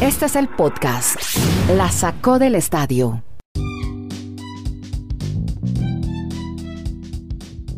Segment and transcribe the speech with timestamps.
[0.00, 1.16] Este es el podcast.
[1.76, 3.22] La sacó del estadio.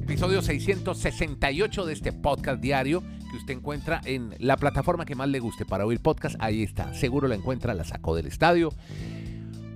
[0.03, 5.41] Episodio 668 de este podcast diario que usted encuentra en la plataforma que más le
[5.41, 6.37] guste para oír podcast.
[6.39, 8.71] Ahí está, seguro la encuentra, la sacó del estadio.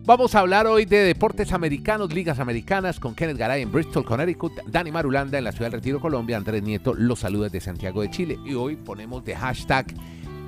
[0.04, 4.52] Vamos a hablar hoy de deportes americanos, ligas americanas, con Kenneth Garay en Bristol, Connecticut,
[4.68, 8.10] Dani Marulanda en la ciudad del Retiro, Colombia, Andrés Nieto los saluda de Santiago de
[8.10, 8.38] Chile.
[8.44, 9.86] Y hoy ponemos de hashtag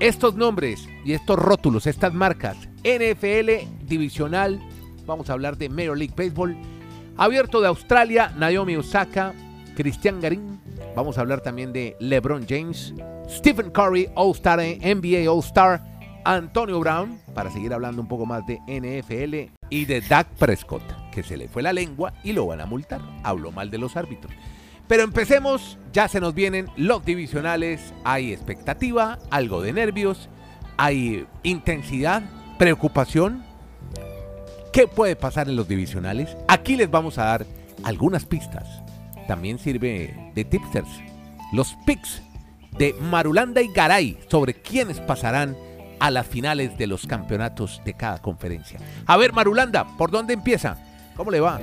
[0.01, 4.61] estos nombres y estos rótulos, estas marcas, NFL divisional,
[5.07, 6.57] vamos a hablar de Major League Baseball,
[7.17, 9.35] abierto de Australia, Naomi Osaka,
[9.77, 10.61] Cristian Garín,
[10.95, 12.95] vamos a hablar también de LeBron James,
[13.29, 15.83] Stephen Curry, All-Star, NBA All-Star,
[16.25, 21.23] Antonio Brown, para seguir hablando un poco más de NFL, y de Dak Prescott, que
[21.23, 23.01] se le fue la lengua y lo van a multar.
[23.23, 24.33] Habló mal de los árbitros.
[24.89, 30.31] Pero empecemos, ya se nos vienen los divisionales, hay expectativa, algo de nervios,
[30.79, 32.23] hay intensidad,
[32.59, 33.45] preocupación.
[34.73, 36.37] ¿Qué puede pasar en los divisionales?
[36.49, 37.47] Aquí les vamos a dar
[37.85, 38.67] algunas pistas.
[39.27, 40.89] También sirve de tipsters.
[41.53, 42.23] Los picks
[42.79, 45.57] de Marulanda y Garay sobre quiénes pasarán
[46.01, 48.79] a las finales de los campeonatos de cada conferencia.
[49.05, 50.79] A ver, Marulanda, ¿por dónde empieza?
[51.17, 51.61] ¿Cómo le va?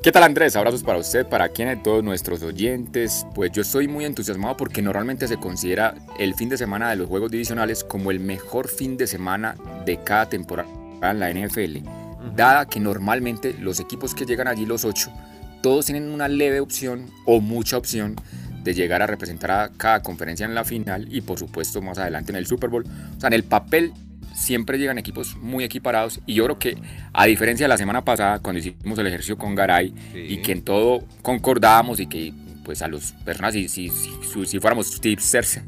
[0.00, 0.54] ¿Qué tal Andrés?
[0.54, 3.26] Abrazos para usted, para quienes, todos nuestros oyentes.
[3.34, 7.08] Pues yo estoy muy entusiasmado porque normalmente se considera el fin de semana de los
[7.08, 10.70] juegos divisionales como el mejor fin de semana de cada temporada
[11.02, 11.78] en la NFL.
[12.36, 15.12] Dada que normalmente los equipos que llegan allí, los ocho,
[15.62, 18.14] todos tienen una leve opción o mucha opción
[18.62, 22.30] de llegar a representar a cada conferencia en la final y por supuesto más adelante
[22.30, 22.84] en el Super Bowl.
[23.16, 23.92] O sea, en el papel
[24.48, 26.78] siempre llegan equipos muy equiparados y yo creo que
[27.12, 30.62] a diferencia de la semana pasada cuando hicimos el ejercicio con Garay y que en
[30.62, 32.32] todo concordábamos y que
[32.64, 35.60] pues a las personas si, si, si, fuéramos tipsters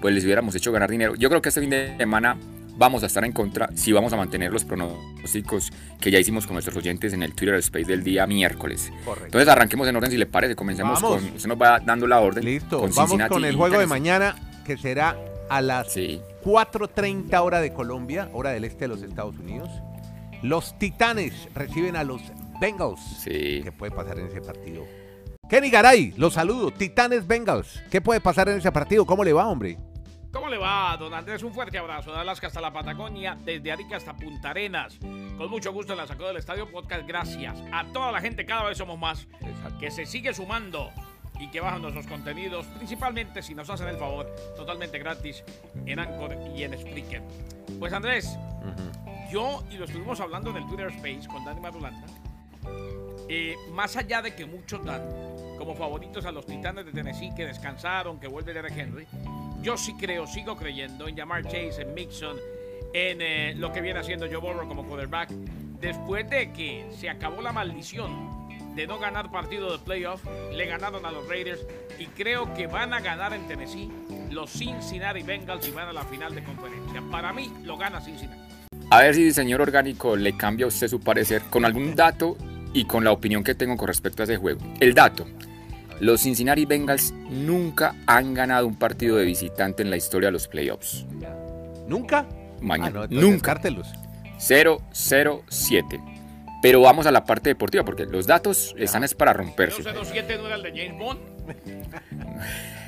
[0.00, 1.14] pues les hubiéramos hecho ganar dinero.
[1.16, 2.38] Yo creo que este fin de semana
[2.78, 5.70] vamos a estar en contra si vamos a mantener los pronósticos
[6.00, 8.90] que ya hicimos con nuestros oyentes en el Twitter Space del día miércoles.
[9.24, 12.42] Entonces arranquemos en orden si le parece, comencemos con, usted nos va dando la orden.
[12.42, 15.16] Listo, vamos con el juego de mañana que será
[15.48, 19.70] a las 4.30 hora de Colombia, hora del este de los Estados Unidos.
[20.42, 22.22] Los Titanes reciben a los
[22.60, 23.00] Bengals.
[23.00, 23.60] Sí.
[23.64, 24.84] ¿Qué puede pasar en ese partido?
[25.48, 26.70] Kenny Garay, los saludo.
[26.70, 27.82] Titanes Bengals.
[27.90, 29.06] ¿Qué puede pasar en ese partido?
[29.06, 29.78] ¿Cómo le va, hombre?
[30.32, 31.42] ¿Cómo le va, don Andrés?
[31.42, 34.98] Un fuerte abrazo de Alaska hasta la Patagonia, desde Arica hasta Punta Arenas.
[35.00, 37.08] Con mucho gusto en la Sacó del Estadio Podcast.
[37.08, 39.26] Gracias a toda la gente, cada vez somos más,
[39.80, 40.90] que se sigue sumando
[41.38, 44.26] y que bajan nuestros contenidos, principalmente si nos hacen el favor,
[44.56, 45.44] totalmente gratis
[45.86, 47.22] en Anchor y en Spreaker.
[47.78, 48.36] Pues Andrés,
[49.30, 52.06] yo, y lo estuvimos hablando en el Twitter Space con Dani Marulanda,
[53.28, 55.02] eh, más allá de que muchos dan
[55.58, 59.06] como favoritos a los Titanes de Tennessee que descansaron, que vuelve Derek Henry,
[59.60, 62.36] yo sí creo, sigo creyendo en Jamar Chase, en Mixon,
[62.94, 65.30] en eh, lo que viene haciendo Joe Burrow como quarterback,
[65.80, 68.47] después de que se acabó la maldición
[68.78, 70.22] de no ganar partido de playoff,
[70.52, 71.58] le ganaron a los Raiders
[71.98, 73.90] y creo que van a ganar en Tennessee
[74.30, 77.02] los Cincinnati Bengals y van a la final de conferencia.
[77.10, 78.40] Para mí lo gana Cincinnati.
[78.90, 82.36] A ver si señor orgánico le cambia a usted su parecer con algún dato
[82.72, 84.60] y con la opinión que tengo con respecto a ese juego.
[84.78, 85.26] El dato.
[85.98, 90.46] Los Cincinnati Bengals nunca han ganado un partido de visitante en la historia de los
[90.46, 91.04] playoffs.
[91.88, 92.28] ¿Nunca?
[92.60, 93.00] Mañana.
[93.02, 93.60] Ah, nunca.
[93.60, 96.17] 0-0-7.
[96.60, 99.82] Pero vamos a la parte deportiva, porque los datos están es para romperse.
[99.82, 101.20] 007 no era el de James Bond.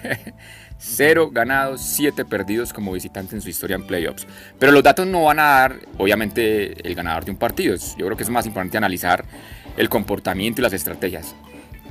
[0.79, 4.27] Cero ganados, siete perdidos como visitante en su historia en playoffs.
[4.59, 7.77] Pero los datos no van a dar, obviamente, el ganador de un partido.
[7.99, 9.25] Yo creo que es más importante analizar
[9.77, 11.35] el comportamiento y las estrategias.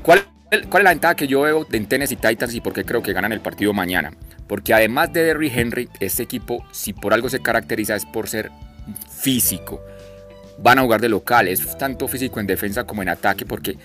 [0.01, 0.25] ¿Cuál,
[0.69, 3.13] cuál es la ventaja que yo veo de Tennessee Titans y por qué creo que
[3.13, 4.12] ganan el partido mañana?
[4.47, 8.50] Porque además de Derry Henry, este equipo, si por algo se caracteriza, es por ser
[9.07, 9.79] físico
[10.61, 11.47] van a jugar de local.
[11.47, 13.77] Es tanto físico en defensa como en ataque porque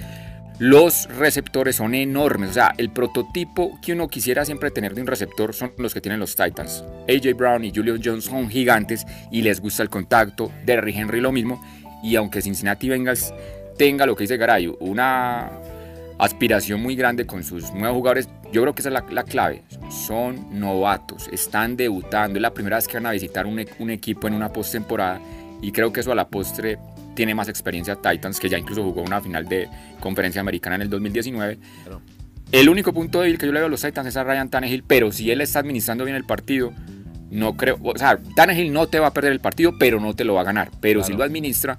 [0.58, 2.50] los receptores son enormes.
[2.50, 6.00] O sea, el prototipo que uno quisiera siempre tener de un receptor son los que
[6.00, 6.84] tienen los Titans.
[7.08, 10.52] AJ Brown y Julio Jones son gigantes y les gusta el contacto.
[10.64, 11.62] Derry Henry lo mismo.
[12.02, 13.32] Y aunque Cincinnati Bengals
[13.78, 15.50] tenga lo que dice Garay, una
[16.18, 19.62] aspiración muy grande con sus nuevos jugadores, yo creo que esa es la, clave.
[19.90, 22.38] Son novatos, están debutando.
[22.38, 25.20] Es la primera vez que van a visitar un, un equipo en una postemporada
[25.64, 26.78] y creo que eso a la postre
[27.14, 29.68] tiene más experiencia Titans, que ya incluso jugó una final de
[29.98, 31.58] conferencia americana en el 2019.
[32.52, 34.84] El único punto débil que yo le veo a los Titans es a Ryan Tannehill,
[34.86, 36.72] pero si él está administrando bien el partido,
[37.30, 37.78] no creo.
[37.82, 40.42] O sea, Tannehill no te va a perder el partido, pero no te lo va
[40.42, 40.70] a ganar.
[40.80, 41.78] Pero si lo administra,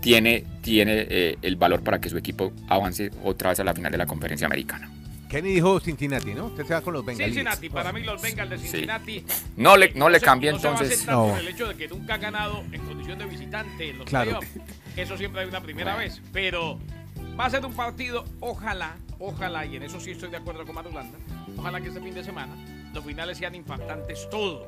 [0.00, 3.92] tiene, tiene eh, el valor para que su equipo avance otra vez a la final
[3.92, 4.90] de la conferencia americana.
[5.28, 6.46] Kenny dijo Cincinnati, ¿no?
[6.46, 7.26] Usted se va con los Bengals.
[7.32, 9.24] Cincinnati, para mí los Bengals de Cincinnati.
[9.56, 11.06] No le, no le cambie no se va a entonces.
[11.06, 11.28] No.
[11.30, 14.38] por el hecho de que nunca ha ganado en condición de visitante en los Claro.
[14.38, 14.60] playoffs.
[14.96, 16.22] Eso siempre hay una primera vez.
[16.32, 16.78] Pero
[17.38, 20.74] va a ser un partido, ojalá, ojalá, y en eso sí estoy de acuerdo con
[20.76, 21.18] Marulanda,
[21.56, 22.54] ojalá que este fin de semana
[22.94, 24.66] los finales sean impactantes todos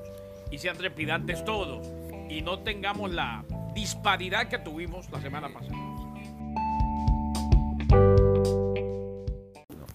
[0.50, 1.87] y sean trepidantes todos
[2.28, 3.44] y no tengamos la
[3.75, 5.76] disparidad que tuvimos la semana pasada.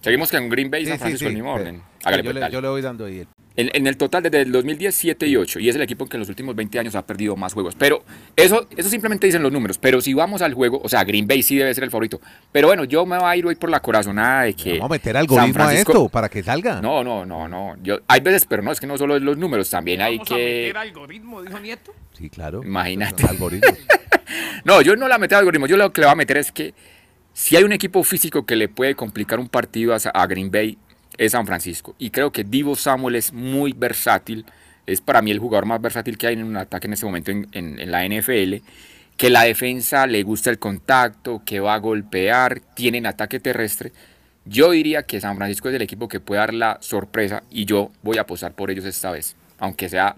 [0.04, 1.82] Seguimos con Green Bay y Sí, San sí, Francisco sí, el mismo pero- orden.
[2.04, 3.20] Hágale, yo, pues, le, yo le voy dando ahí.
[3.20, 5.60] el- En, en el total desde el 2010, 7 y 8.
[5.60, 7.74] Y es el equipo que en los últimos 20 años ha perdido más juegos.
[7.78, 8.04] Pero
[8.36, 9.78] eso, eso simplemente dicen los números.
[9.78, 12.20] Pero si vamos al juego, o sea, Green Bay sí debe ser el favorito.
[12.52, 14.72] Pero bueno, yo me voy a ir hoy por la corazonada de que.
[14.72, 16.82] Vamos a meter San algoritmo a esto para que salga.
[16.82, 17.76] No, no, no, no.
[17.82, 20.32] Yo, hay veces, pero no, es que no solo es los números, también hay Vamos
[20.32, 20.42] a que.
[20.44, 21.94] meter algoritmo, dijo Nieto.
[22.12, 22.60] Sí, claro.
[22.64, 23.22] Imagínate.
[23.22, 23.78] Son algoritmos.
[24.64, 25.66] No, yo no la meto al algoritmo.
[25.66, 26.72] Yo lo que le voy a meter es que
[27.34, 30.78] si hay un equipo físico que le puede complicar un partido a, Green Bay,
[31.18, 31.94] es San Francisco.
[31.98, 34.46] Y creo que Divo Samuel es muy versátil.
[34.86, 37.30] Es para mí el jugador más versátil que hay en un ataque en este momento
[37.30, 38.62] en, en- en la NFL.
[39.16, 43.92] Que la defensa le gusta el contacto, que va a golpear, tienen ataque terrestre.
[44.44, 47.90] Yo diría que San Francisco es el equipo que puede dar la sorpresa y yo
[48.02, 50.16] voy a apostar por ellos esta vez, aunque sea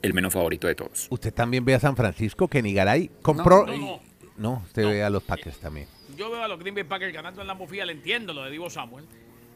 [0.00, 1.08] el menos favorito de todos.
[1.10, 3.66] Usted también ve a San Francisco, que Nigaray compró.
[3.66, 4.00] No, no.
[4.38, 4.88] No, usted No.
[4.90, 5.88] ve a los Packers también.
[6.16, 8.50] Yo veo a los Green Bay Packers ganando en la Mofía, le entiendo lo de
[8.50, 9.04] Divo Samuel.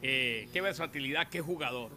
[0.03, 1.91] Eh, qué versatilidad, qué jugador.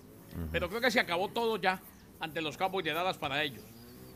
[0.50, 1.81] Pero creo que se acabó todo ya
[2.19, 3.62] ante los Cowboys de Dallas para ellos.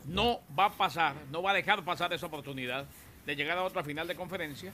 [0.05, 2.87] No va a pasar, no va a dejar pasar esa oportunidad
[3.25, 4.73] de llegar a otra final de conferencia.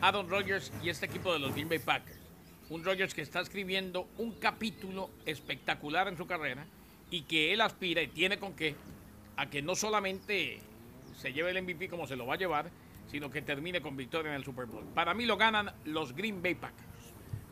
[0.00, 2.18] Aaron Rodgers y este equipo de los Green Bay Packers.
[2.70, 6.64] Un Rodgers que está escribiendo un capítulo espectacular en su carrera
[7.10, 8.74] y que él aspira y tiene con qué
[9.36, 10.60] a que no solamente
[11.16, 12.70] se lleve el MVP como se lo va a llevar,
[13.12, 14.84] sino que termine con victoria en el Super Bowl.
[14.94, 16.82] Para mí lo ganan los Green Bay Packers.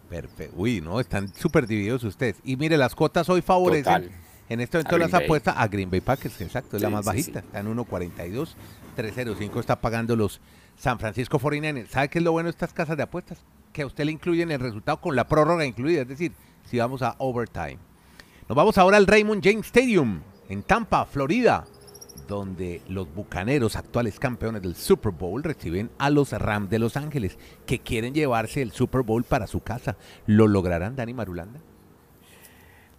[0.09, 0.57] Perfecto.
[0.57, 2.37] Uy, no, están súper divididos ustedes.
[2.43, 4.11] Y mire, las cuotas hoy favorecen Total.
[4.49, 5.25] en este momento las Bay.
[5.25, 7.39] apuestas a Green Bay Packers, exacto, es la Sí, más sí, bajita.
[7.41, 8.55] Está en 1.42,
[8.97, 10.41] 305 está pagando los
[10.77, 11.89] San Francisco 49ers.
[11.89, 13.39] ¿Sabe qué es lo bueno de estas casas de apuestas?
[13.73, 16.33] Que a usted le incluyen el resultado con la prórroga incluida, es decir,
[16.65, 17.79] si vamos a overtime.
[18.49, 21.67] Nos vamos ahora al Raymond James Stadium en Tampa, Florida,
[22.29, 27.39] donde los Bucaneros, actuales campeones del Super Bowl, reciben a los Rams de Los Ángeles,
[27.67, 29.97] que quieren llevarse el Super Bowl para su casa.
[30.27, 31.61] ¿Lo lograrán, Dani Marulanda?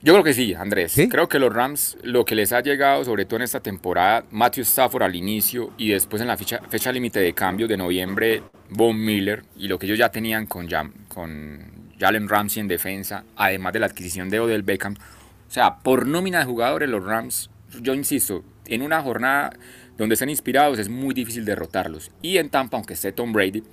[0.04, 0.94] Yo creo que sí, Andrés.
[0.94, 1.08] ¿Sí?
[1.08, 4.64] Creo que los Rams, lo que les ha llegado, sobre todo en esta temporada, Matthew
[4.64, 8.42] Stafford al inicio y después en la fecha, fecha límite de cambios de noviembre,
[8.72, 13.26] Von Miller y lo que ellos ya tenían con, Jam- con Jalen Ramsey en defensa,
[13.36, 14.96] además de la adquisición de Odell Beckham.
[14.96, 19.52] O sea, por nómina de jugadores, los Rams, yo insisto, en una jornada
[19.98, 22.12] donde estén inspirados es muy difícil derrotarlos.
[22.22, 23.64] Y en Tampa, aunque esté Tom Brady,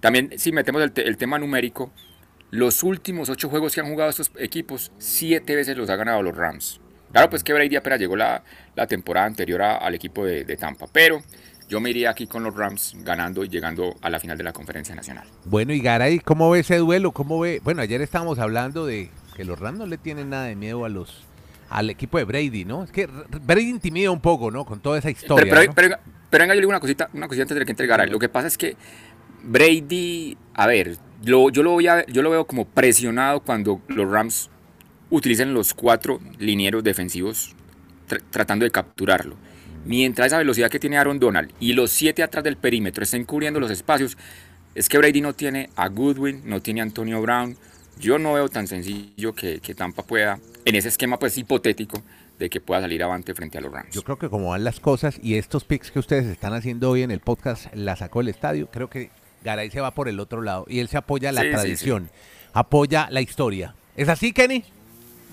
[0.00, 1.92] también si metemos el, te- el tema numérico,
[2.50, 6.36] los últimos ocho juegos que han jugado estos equipos, siete veces los ha ganado los
[6.36, 6.80] Rams.
[7.12, 8.42] Claro, pues que Brady apenas llegó la,
[8.74, 11.22] la temporada anterior al equipo de, de Tampa, pero
[11.68, 14.52] yo me iría aquí con los Rams ganando y llegando a la final de la
[14.52, 15.26] conferencia nacional.
[15.44, 17.12] Bueno, y Garay, ¿cómo ve ese duelo?
[17.12, 17.60] ¿Cómo ve?
[17.62, 20.88] Bueno, ayer estábamos hablando de que los Rams no le tienen nada de miedo a
[20.88, 21.24] los
[21.70, 22.84] al equipo de Brady, ¿no?
[22.84, 24.64] Es que Brady intimida un poco, ¿no?
[24.64, 25.44] Con toda esa historia.
[25.52, 25.74] pero, pero, ¿no?
[25.74, 25.96] pero,
[26.30, 28.10] pero venga, yo le digo una cosita, una cosita antes de que entre Garay.
[28.10, 28.76] Lo que pasa es que
[29.42, 34.10] Brady, a ver, lo- yo, lo voy a, yo lo veo como presionado cuando los
[34.10, 34.50] Rams
[35.10, 37.54] utilicen los cuatro linieros defensivos
[38.08, 39.36] tr- tratando de capturarlo.
[39.84, 43.58] Mientras esa velocidad que tiene Aaron Donald y los siete atrás del perímetro estén cubriendo
[43.60, 44.18] los espacios,
[44.74, 47.56] es que Brady no tiene a Goodwin, no tiene a Antonio Brown.
[48.00, 52.02] Yo no veo tan sencillo que, que Tampa pueda, en ese esquema pues hipotético,
[52.38, 53.92] de que pueda salir avante frente a los Rams.
[53.92, 57.02] Yo creo que como van las cosas y estos picks que ustedes están haciendo hoy
[57.02, 59.10] en el podcast la sacó el estadio, creo que
[59.42, 62.10] Garay se va por el otro lado y él se apoya la Sí, sí, tradición,
[62.52, 63.74] apoya la historia.
[63.96, 64.62] ¿Es así, Kenny?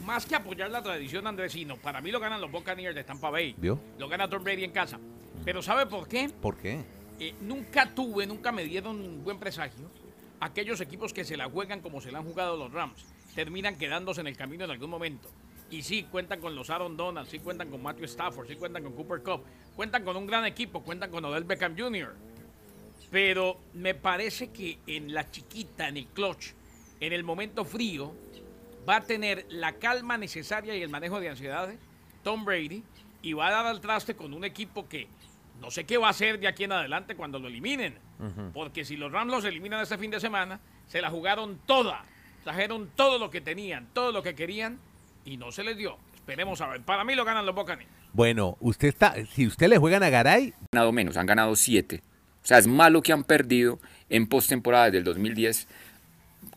[0.04, 3.54] Más que apoyar la tradición andresino, para mí lo ganan los Buccaneers de Tampa Bay.
[3.58, 3.80] ¿Vio?
[4.00, 5.00] Lo gana Tom Brady en casa.
[5.44, 6.30] Pero ¿sabe por qué?
[6.42, 6.80] ¿Por qué?
[7.20, 9.90] Eh, nunca tuve, nunca me dieron buen presagio
[10.39, 13.06] aquellos equipos que se la juegan como se la han jugado los Rams.
[13.36, 15.30] Terminan quedándose en el camino en algún momento.
[15.70, 18.94] Y sí, cuentan con los Aaron Donald, sí cuentan con Matthew Stafford, sí cuentan con
[18.94, 19.44] Cooper Cup,
[19.75, 22.15] cuentan con un gran equipo, cuentan con Odell Beckham Jr.
[23.10, 26.54] Pero me parece que en la chiquita, en el clutch,
[27.00, 28.13] en el momento frío,
[28.88, 31.80] va a tener la calma necesaria y el manejo de ansiedades
[32.24, 32.84] Tom Brady
[33.22, 35.08] y va a dar al traste con un equipo que
[35.60, 37.98] no sé qué va a hacer de aquí en adelante cuando lo eliminen.
[38.54, 42.04] Porque si los Rams los eliminan este fin de semana, se la jugaron toda.
[42.44, 44.80] Trajeron todo lo que tenían, todo lo que querían
[45.26, 45.98] y no se les dio.
[46.16, 46.82] Esperemos a ver.
[46.82, 47.90] Para mí lo ganan los Buccaneers.
[48.14, 52.02] Bueno, usted está, si usted le juegan a Garay, ganado menos, han ganado 7.
[52.44, 53.80] O sea, es malo que han perdido
[54.10, 55.68] en postemporada desde el 2010.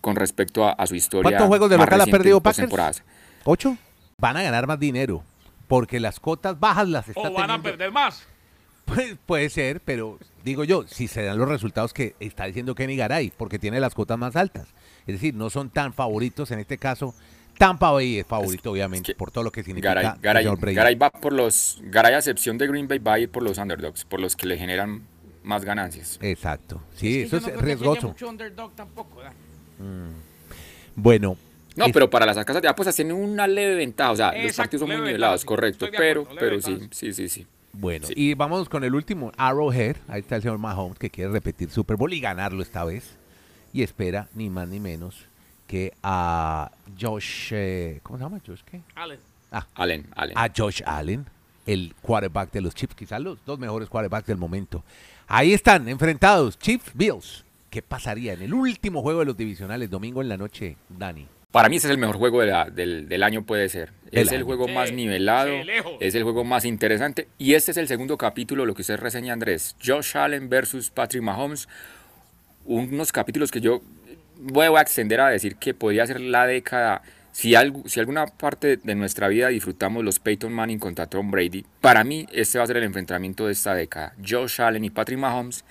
[0.00, 1.30] con respecto a, a su historia.
[1.30, 3.02] ¿Cuántos juegos de local ha perdido Packers?
[3.44, 3.76] ¿Ocho?
[4.18, 5.24] Van a ganar más dinero.
[5.66, 8.26] Porque las cotas bajas las está O van a perder más.
[8.88, 12.96] Pues, puede ser, pero digo yo, si se dan los resultados que está diciendo Kenny
[12.96, 14.68] Garay, porque tiene las cotas más altas.
[15.06, 17.14] Es decir, no son tan favoritos en este caso.
[17.58, 20.74] Tampa Bay es favorito, obviamente, que por todo lo que significa Garay, el Garay-.
[20.74, 21.78] Garay va por los.
[21.82, 24.46] Garay, a excepción de Green Bay, va a ir por los underdogs, por los que
[24.46, 25.02] le generan
[25.42, 26.18] más ganancias.
[26.22, 26.80] Exacto.
[26.94, 28.08] Sí, que eso yo no es riesgoso.
[28.08, 29.20] mucho underdog tampoco.
[30.94, 31.36] Bueno.
[31.76, 34.10] No, es- pero para las casas de apuestas tienen una leve ventaja.
[34.12, 35.86] O sea, los partidos son muy nivelados, correcto.
[35.96, 37.46] Pero, pero sí, sí, sí, sí.
[37.72, 38.14] Bueno, Sí.
[38.16, 39.96] y vamos con el último, Arrowhead.
[40.08, 43.16] Ahí está el señor Mahomes que quiere repetir Super Bowl y ganarlo esta vez.
[43.72, 45.26] Y espera ni más ni menos
[45.66, 48.40] que a Josh, eh, ¿cómo se llama?
[48.46, 48.80] Josh qué?
[48.94, 49.20] Allen.
[49.74, 50.36] Allen, Allen.
[50.38, 51.26] A Josh Allen,
[51.66, 54.82] el quarterback de los Chiefs, quizás los dos mejores quarterbacks del momento.
[55.26, 57.44] Ahí están, enfrentados, Chiefs, Bills.
[57.68, 61.26] ¿Qué pasaría en el último juego de los divisionales, domingo en la noche, Dani?
[61.50, 63.90] Para mí ese es el mejor juego de la- del, del año, puede ser.
[64.12, 67.28] Del es el juego Sí, más nivelado, sí, es el juego más interesante.
[67.38, 69.74] Y este es el segundo capítulo, lo que usted reseña, Andrés.
[69.82, 71.66] Josh Allen versus Patrick Mahomes.
[72.66, 73.80] Unos capítulos que yo
[74.36, 77.00] voy a extender a decir que podría ser la década.
[77.32, 81.64] Si, algo, si alguna parte de nuestra vida disfrutamos los Peyton Manning contra Tom Brady,
[81.80, 84.12] para mí este va a ser el enfrentamiento de esta década.
[84.26, 85.64] Josh Allen y Patrick Mahomes.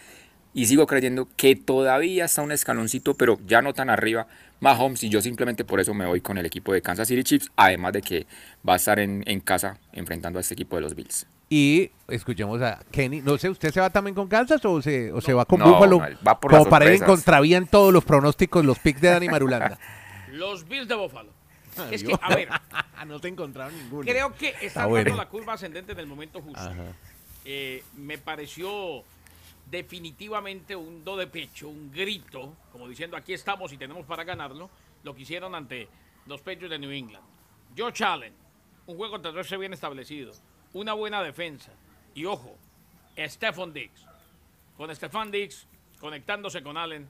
[0.57, 4.25] Y sigo creyendo que todavía está un escaloncito, pero ya no tan arriba,
[4.59, 5.03] Mahomes.
[5.03, 7.51] Y yo simplemente por eso me voy con el equipo de Kansas City Chiefs.
[7.55, 8.25] Además de que
[8.67, 11.27] va a estar en, en casa enfrentando a este equipo de los Bills.
[11.47, 13.21] Y escuchemos a Kenny.
[13.21, 15.73] No sé, ¿usted se va también con Kansas o se, o se va con No,
[15.73, 15.99] Buffalo?
[16.27, 19.29] va por como para ir en contravía en todos los pronósticos, los picks de Dani
[19.29, 19.77] Marulanda.
[20.31, 21.29] Los Bills de Buffalo.
[21.91, 22.49] Es que, a ver,
[23.07, 24.01] no te encontraron ninguno.
[24.11, 25.05] creo que está bueno.
[25.11, 26.59] dando la curva ascendente en el momento justo.
[26.59, 26.93] Ajá.
[27.45, 29.03] Eh, me pareció
[29.69, 34.69] definitivamente un do de pecho, un grito, como diciendo aquí estamos y tenemos para ganarlo,
[35.03, 35.87] lo que hicieron ante
[36.25, 37.25] los Patriots de New England.
[37.77, 38.33] Josh Allen,
[38.85, 40.31] un juego terrestre bien establecido,
[40.73, 41.71] una buena defensa
[42.13, 42.57] y ojo,
[43.17, 44.05] Stephon Diggs.
[44.77, 45.67] Con Stephon Diggs
[45.99, 47.09] conectándose con Allen,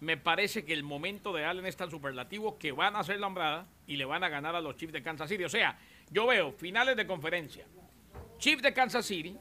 [0.00, 3.28] me parece que el momento de Allen es tan superlativo que van a hacer la
[3.28, 5.44] hombrada y le van a ganar a los Chiefs de Kansas City.
[5.44, 5.78] O sea,
[6.10, 7.64] yo veo finales de conferencia,
[8.38, 9.36] Chiefs de Kansas City,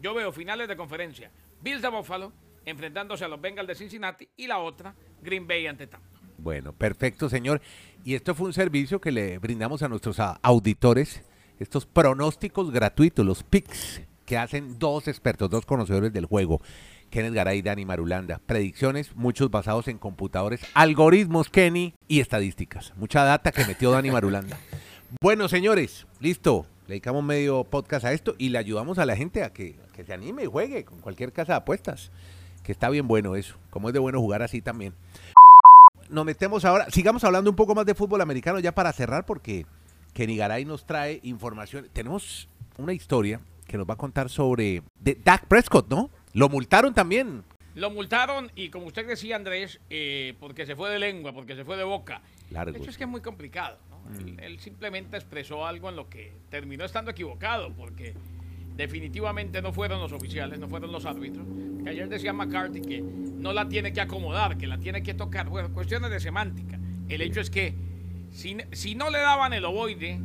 [0.00, 1.30] yo veo finales de conferencia,
[1.62, 2.32] Bills de Buffalo
[2.64, 6.06] enfrentándose a los Bengals de Cincinnati y la otra, Green Bay ante Tampa.
[6.38, 7.60] Bueno, perfecto, señor.
[8.04, 11.22] Y esto fue un servicio que le brindamos a nuestros auditores,
[11.58, 16.60] estos pronósticos gratuitos, los picks que hacen dos expertos, dos conocedores del juego,
[17.10, 18.40] Kenneth Garay y Dani Marulanda.
[18.44, 22.92] Predicciones, muchos basados en computadores, algoritmos, Kenny, y estadísticas.
[22.96, 24.58] Mucha data que metió Dani Marulanda.
[25.22, 26.66] Bueno, señores, listo.
[26.88, 29.76] Le dedicamos medio podcast a esto y le ayudamos a la gente a que,
[30.06, 32.10] se anime y juegue con cualquier casa de apuestas.
[32.64, 33.56] Que está bien bueno eso.
[33.68, 34.94] Como es de bueno jugar así también
[36.08, 39.66] nos metemos ahora, sigamos hablando un poco más de fútbol americano ya para cerrar porque
[40.14, 41.86] Kenny Garay nos trae información.
[41.92, 46.08] Tenemos una historia que nos va a contar sobre de Dak Prescott, ¿no?
[46.32, 47.44] Lo multaron también.
[47.74, 51.64] Lo multaron y como usted decía Andrés, eh, porque se fue de lengua, porque se
[51.64, 52.22] fue de boca.
[52.50, 53.78] Largo, De hecho es que es muy complicado.
[53.90, 53.97] ¿no?
[54.18, 58.14] Él, él simplemente expresó algo en lo que terminó estando equivocado, porque
[58.78, 61.44] definitivamente no fueron los oficiales, no fueron los árbitros.
[61.82, 65.48] Que ayer decía McCarthy que no la tiene que acomodar, que la tiene que tocar.
[65.48, 66.78] Bueno, cuestiones de semántica.
[67.08, 67.74] El hecho es que
[68.30, 70.20] si, si no le daban el ovoide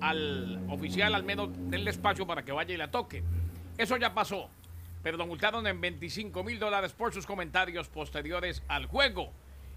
[0.00, 3.22] al oficial, al menos denle espacio para que vaya y la toque.
[3.78, 4.50] Eso ya pasó,
[5.02, 9.32] pero lo multaron en 25 mil dólares por sus comentarios posteriores al juego,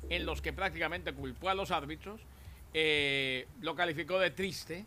[0.10, 2.22] en los que prácticamente culpó a los árbitros,
[2.74, 4.86] eh, lo calificó de triste.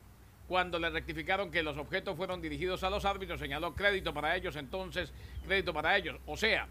[0.48, 4.56] Cuando le rectificaron que los objetos fueron dirigidos a los árbitros, señaló crédito para ellos,
[4.56, 5.12] entonces
[5.46, 6.18] crédito para ellos.
[6.26, 6.68] O sea,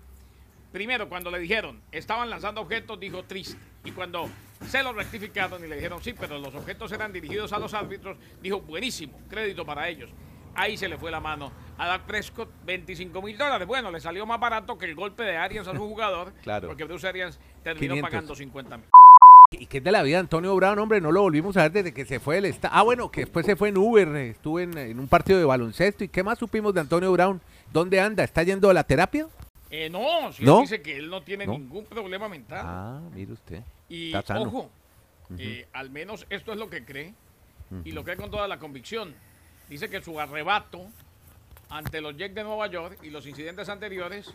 [0.71, 3.57] Primero, cuando le dijeron, estaban lanzando objetos, dijo triste.
[3.83, 4.29] Y cuando
[4.65, 8.17] se lo rectificaron y le dijeron, sí, pero los objetos eran dirigidos a los árbitros,
[8.41, 10.09] dijo, buenísimo, crédito para ellos.
[10.55, 13.67] Ahí se le fue la mano a Dak Prescott, 25 mil dólares.
[13.67, 16.69] Bueno, le salió más barato que el golpe de Arians a su jugador, Claro.
[16.69, 18.09] porque Bruce Arians terminó 500.
[18.09, 18.85] pagando 50 mil.
[19.53, 21.01] ¿Y qué es de la vida Antonio Brown, hombre?
[21.01, 22.73] No lo volvimos a ver desde que se fue del estado.
[22.73, 25.43] Ah, bueno, que después se fue en Uber, eh, estuvo en, en un partido de
[25.43, 26.05] baloncesto.
[26.05, 27.41] ¿Y qué más supimos de Antonio Brown?
[27.73, 28.23] ¿Dónde anda?
[28.23, 29.27] ¿Está yendo a la terapia?
[29.69, 30.61] Eh, no, si ¿No?
[30.61, 31.51] dice que él no tiene ¿No?
[31.51, 32.61] ningún problema mental.
[32.63, 33.61] Ah, mire usted.
[33.89, 34.43] Y Está sano.
[34.43, 34.69] ojo,
[35.37, 37.13] eh, al menos esto es lo que cree
[37.83, 39.13] y lo cree con toda la convicción.
[39.69, 40.87] Dice que su arrebato
[41.69, 44.33] ante los Jets de Nueva York y los incidentes anteriores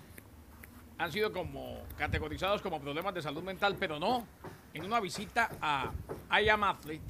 [0.98, 4.26] han sido como categorizados como problemas de salud mental, pero no.
[4.76, 5.90] En una visita a
[6.38, 7.00] I Am Athlete,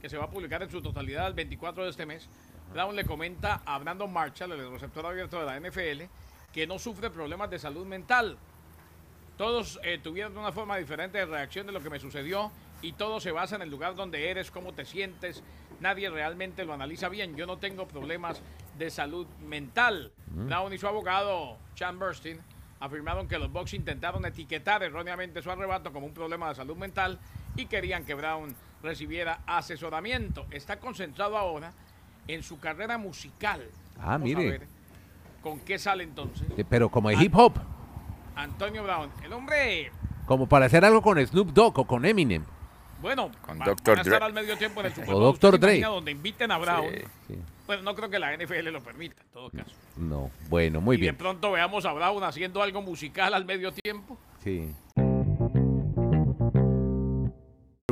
[0.00, 2.26] que se va a publicar en su totalidad el 24 de este mes,
[2.72, 6.04] Brown le comenta a Brandon Marshall, el receptor abierto de la NFL,
[6.50, 8.38] que no sufre problemas de salud mental
[9.36, 12.50] Todos eh, tuvieron una forma diferente de reacción de lo que me sucedió
[12.80, 15.42] y todo se basa en el lugar donde eres, cómo te sientes.
[15.78, 17.36] Nadie realmente lo analiza bien.
[17.36, 18.40] Yo no tengo problemas
[18.78, 20.10] de salud mental.
[20.26, 22.40] Brown y su abogado, Chan Burstein,
[22.80, 27.18] afirmaron que los Bucks intentaron etiquetar erróneamente su arrebato como un problema de salud mental
[27.56, 30.46] y querían que Brown recibiera asesoramiento.
[30.50, 31.72] Está concentrado ahora
[32.26, 33.62] en su carrera musical.
[33.98, 34.50] Ah, Vamos a mire.
[34.50, 34.66] ver
[35.42, 36.46] ¿Con qué sale entonces?
[36.56, 37.54] Eh, Pero como de hip hop,
[38.36, 39.10] Antonio Brown.
[39.22, 39.90] El hombre,
[40.26, 42.44] como para hacer algo con Snoop Dogg o con Eminem.
[43.00, 43.96] Bueno, Con va- Dr.
[43.96, 44.26] van a estar Dre.
[44.26, 45.22] al medio tiempo en el Super O Bowl.
[45.34, 45.34] Dr.
[45.34, 45.72] ¿Usted se Dre.
[45.76, 46.90] imagina Donde inviten a Brown.
[46.94, 47.04] Sí.
[47.28, 47.38] Sí.
[47.66, 49.70] Bueno, no creo que la NFL lo permita, en todo caso.
[49.96, 51.14] No, bueno, muy y bien.
[51.14, 54.18] de pronto veamos a Brown haciendo algo musical al medio tiempo.
[54.42, 54.74] Sí.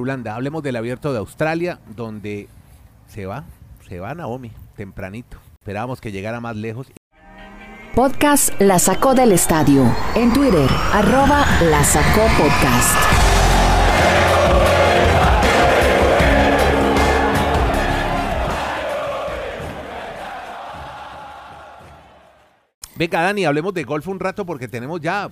[0.00, 2.48] Holanda, hablemos del abierto de Australia, donde
[3.08, 3.44] se va,
[3.88, 5.38] se va Naomi, tempranito.
[5.60, 6.90] Esperábamos que llegara más lejos.
[7.94, 9.84] Podcast La Sacó del Estadio.
[10.14, 13.27] En Twitter, arroba La Sacó Podcast.
[22.98, 25.28] Venga, Dani, hablemos de golf un rato porque tenemos ya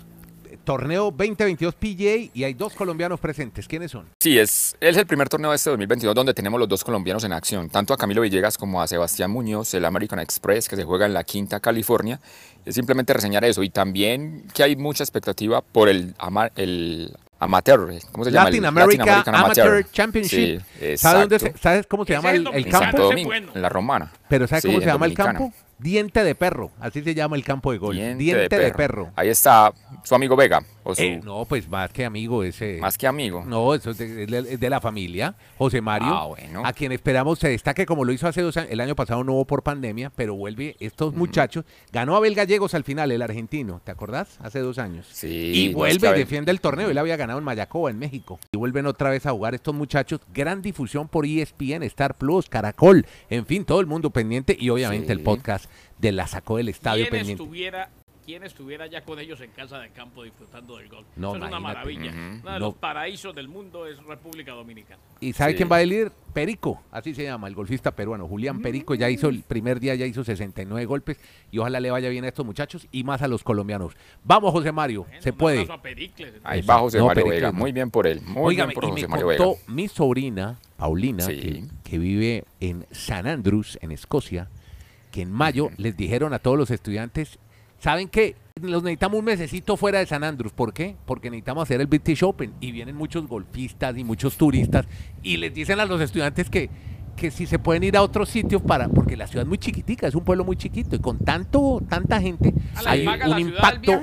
[0.48, 3.66] eh, torneo 2022 PGA y hay dos colombianos presentes.
[3.66, 4.06] ¿Quiénes son?
[4.20, 7.32] Sí, es, es el primer torneo de este 2022 donde tenemos los dos colombianos en
[7.32, 11.06] acción, tanto a Camilo Villegas como a Sebastián Muñoz, el American Express, que se juega
[11.06, 12.20] en la Quinta California.
[12.64, 17.92] Es simplemente reseñar eso y también que hay mucha expectativa por el, ama- el amateur,
[18.12, 18.44] ¿cómo se llama?
[18.44, 20.60] Latin El America Amateur, Championship.
[20.78, 21.56] Sí, ¿Sabe dónde exacto.
[21.58, 22.98] se- ¿Sabes cómo se llama el, el En campo?
[23.02, 23.52] Domingo, bueno.
[23.54, 24.12] en la Romana.
[24.28, 25.52] Pero ¿sabes Sí, cómo se llama el campo?
[25.78, 26.70] Diente de perro.
[26.80, 27.78] Así se llama el campo de.
[27.78, 29.12] Diente, Diente, de, perro.
[29.16, 29.72] Ahí está
[30.04, 32.78] su amigo Vega, o su- Eh, no, pues más que amigo ese.
[32.80, 33.44] más que amigo.
[33.46, 36.62] No, eso es de, es de- es de la familia, José Mario, Ah, bueno.
[36.64, 38.70] a quien esperamos se destaque como lo hizo hace dos años.
[38.70, 41.64] El año pasado no hubo por pandemia, pero vuelve estos muchachos.
[41.92, 44.38] Ganó Abel Gallegos al final, el argentino, ¿te acordás?
[44.40, 45.06] Hace dos años.
[45.10, 46.88] Sí, y no, es vuelve defiende el torneo.
[46.90, 48.38] Él había ganado en Mayacoba, en México.
[48.52, 50.20] Y vuelven otra vez a jugar estos muchachos.
[50.32, 54.56] Gran difusión por ESPN, Star Plus, Caracol, en fin, todo el mundo pendiente.
[54.58, 55.12] Y obviamente Sí.
[55.12, 57.42] el podcast de la sacó del estadio ¿Quién pendiente.
[57.42, 57.90] estuviera,
[58.26, 61.06] ¿Quién estuviera ya con ellos en casa de campo disfrutando del golf?
[61.14, 62.10] No, Eso es una maravilla.
[62.10, 62.58] Uno de No.
[62.58, 65.00] los paraísos del mundo es República Dominicana.
[65.20, 65.58] ¿Y sabe Sí.
[65.58, 66.10] quién va a ir?
[66.34, 68.26] Perico, así se llama, el golfista peruano.
[68.26, 71.18] Julián Perico ya hizo el primer día, ya hizo 69 golpes
[71.52, 73.94] y ojalá le vaya bien a estos muchachos y más a los colombianos.
[74.24, 75.72] Vamos, José Mario, Bueno, se un puede.
[75.72, 76.34] a Pericles.
[76.42, 77.52] Ahí va José No, Mario Pericles Vega.
[77.52, 77.58] no.
[77.60, 78.20] Muy bien por él.
[78.22, 79.44] Muy bien por y José me Mario Vega.
[79.44, 81.40] contó mi sobrina, Paulina, Sí.
[81.40, 84.48] que, que vive en San Andrews, en Escocia,
[85.12, 87.38] que en mayo les dijeron a todos los estudiantes,
[87.78, 88.36] ¿saben qué?
[88.62, 90.52] Los necesitamos un mesecito fuera de San Andrews.
[90.52, 90.96] ¿Por qué?
[91.04, 92.54] Porque necesitamos hacer el British Open.
[92.60, 94.86] Y vienen muchos golfistas y muchos turistas
[95.22, 96.70] y les dicen a los estudiantes que,
[97.16, 100.06] que si se pueden ir a otros sitios para, porque la ciudad es muy chiquitica,
[100.06, 104.00] es un pueblo muy chiquito y con tanto, tanta gente ¿Ah, hay un impacto.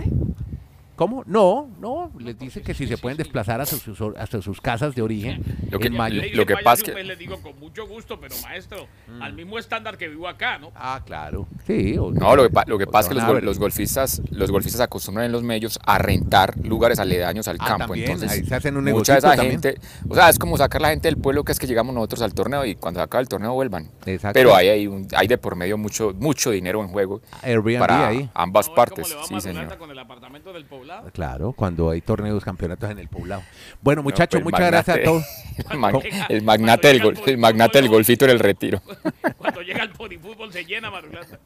[0.95, 1.23] ¿Cómo?
[1.25, 4.93] No, no, les dice porque que si se pueden desplazar hasta sus, hasta sus casas
[4.93, 6.21] de origen Lo que- en mayo.
[6.21, 9.21] Le- Lo que pasa que- mes, le digo con mucho gusto, pero maestro, Mm.
[9.23, 10.71] al mismo estándar que vivo acá, ¿no?
[10.75, 11.47] Ah, claro.
[11.65, 11.97] Sí.
[11.97, 14.51] o- No, lo que, lo que o pasa es que los, gol- los golfistas, los
[14.51, 17.85] golfistas acostumbran en los medios a rentar lugares aledaños al Ah, campo.
[17.87, 19.51] también, Entonces, ahí se hacen un mucha de esa también.
[19.61, 22.21] gente, o sea, es como sacar la gente del pueblo que es que llegamos nosotros
[22.21, 23.89] al torneo y cuando se acaba el torneo vuelvan.
[24.05, 24.33] Exacto.
[24.33, 28.07] Pero hay, hay, un- hay de por medio mucho, mucho dinero en juego Airbnb para
[28.09, 28.29] ahí.
[28.35, 29.09] ambas ¿No ve partes.
[29.09, 29.77] le Sí, señor.
[29.77, 31.11] con el apartamento del poblado?
[31.11, 33.41] Claro, cuando hay torneos, campeonatos en el poblado.
[33.81, 35.23] Bueno, No, muchachos, pues, muchas gracias a todos.
[35.69, 38.81] El, mag- el magnate del llega el magnate del golfito en el retiro.
[39.37, 41.39] Cuando llega el polifútbol se llena, Marulanda.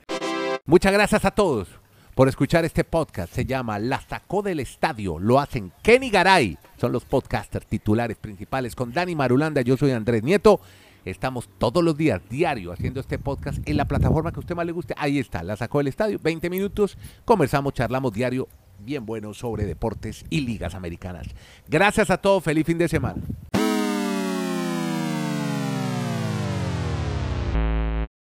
[0.65, 1.67] Muchas gracias a todos
[2.15, 3.34] por escuchar este podcast.
[3.34, 5.19] Se llama La Sacó del Estadio.
[5.19, 6.58] Lo hacen Kenny Garay.
[6.80, 9.62] Son los podcasters titulares principales con Dani Marulanda.
[9.62, 10.62] Yo soy Andrés Nieto.
[11.04, 14.65] Estamos todos los días, diario, haciendo este podcast en la plataforma que a usted más
[14.65, 14.93] le guste.
[14.97, 16.19] Ahí está, La Sacó del Estadio.
[16.21, 16.97] 20 minutos.
[17.23, 18.47] Conversamos, charlamos diario
[18.80, 21.28] bien bueno sobre deportes y ligas americanas.
[21.68, 22.44] Gracias a todos.
[22.44, 23.22] Feliz fin de semana.